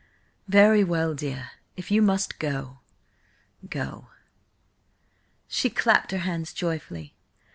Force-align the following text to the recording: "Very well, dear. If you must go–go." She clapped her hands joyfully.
"Very 0.47 0.83
well, 0.83 1.13
dear. 1.13 1.51
If 1.77 1.91
you 1.91 2.01
must 2.01 2.39
go–go." 2.39 4.07
She 5.47 5.69
clapped 5.69 6.09
her 6.11 6.17
hands 6.17 6.53
joyfully. 6.53 7.13